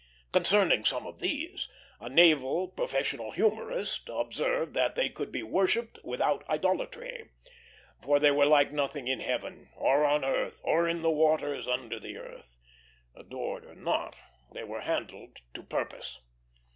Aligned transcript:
Concerning 0.31 0.83
some 0.83 1.05
of 1.05 1.19
these, 1.19 1.69
a 1.99 2.09
naval 2.09 2.67
professional 2.67 3.33
humorist 3.33 4.09
observed 4.11 4.73
that 4.73 4.95
they 4.95 5.09
could 5.09 5.31
be 5.31 5.43
worshipped 5.43 5.99
without 6.03 6.43
idolatry; 6.49 7.29
for 8.01 8.17
they 8.17 8.31
were 8.31 8.47
like 8.47 8.71
nothing 8.71 9.07
in 9.07 9.19
heaven, 9.19 9.69
or 9.75 10.03
on 10.03 10.25
earth, 10.25 10.59
or 10.63 10.87
in 10.87 11.03
the 11.03 11.11
waters 11.11 11.67
under 11.67 11.99
the 11.99 12.17
earth. 12.17 12.57
Adored 13.13 13.63
or 13.63 13.75
not, 13.75 14.15
they 14.53 14.63
were 14.63 14.81
handled 14.81 15.37
to 15.53 15.61
purpose. 15.61 16.19